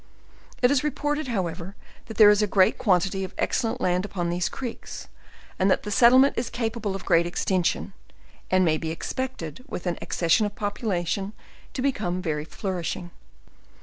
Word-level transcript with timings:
It 0.63 0.71
is 0.71 0.83
reported, 0.83 1.27
however, 1.27 1.75
that 2.07 2.17
there 2.17 2.31
is 2.31 2.41
a 2.41 2.47
great 2.47 2.79
quantity 2.79 3.23
of 3.23 3.35
excellent 3.37 3.79
land 3.79 4.03
upon 4.03 4.31
these 4.31 4.49
creeks, 4.49 5.07
and 5.59 5.69
that 5.69 5.83
the 5.83 5.91
settlement 5.91 6.39
is 6.39 6.49
capable 6.49 6.95
of 6.95 7.05
great 7.05 7.27
extension, 7.27 7.93
and 8.49 8.65
may 8.65 8.79
be 8.79 8.89
expected, 8.89 9.63
with 9.67 9.85
an 9.85 9.99
accession 10.01 10.47
of 10.47 10.55
population, 10.55 11.33
to 11.75 11.83
become 11.83 12.19
very 12.19 12.45
flourishing. 12.45 13.11